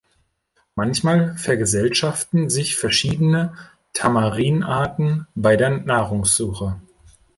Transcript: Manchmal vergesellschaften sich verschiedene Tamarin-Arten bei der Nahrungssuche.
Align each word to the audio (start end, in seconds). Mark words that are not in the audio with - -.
Manchmal 0.73 1.35
vergesellschaften 1.37 2.49
sich 2.49 2.75
verschiedene 2.75 3.55
Tamarin-Arten 3.93 5.27
bei 5.35 5.55
der 5.55 5.69
Nahrungssuche. 5.69 6.81